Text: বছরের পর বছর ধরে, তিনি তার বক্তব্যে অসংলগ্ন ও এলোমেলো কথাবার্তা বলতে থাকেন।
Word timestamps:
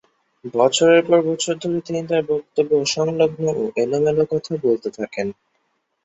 বছরের 0.53 1.01
পর 1.07 1.19
বছর 1.29 1.53
ধরে, 1.61 1.79
তিনি 1.87 2.01
তার 2.09 2.23
বক্তব্যে 2.31 2.75
অসংলগ্ন 2.77 3.43
ও 3.53 3.73
এলোমেলো 3.83 4.23
কথাবার্তা 4.23 4.65
বলতে 4.65 4.89
থাকেন। 4.97 5.27